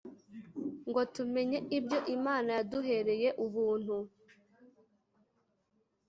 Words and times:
ngo 0.87 1.01
tumenye 1.13 1.57
ibyo 1.77 1.99
Imana 2.15 2.49
yaduhereye 2.57 3.29
ubuntu 3.45 3.95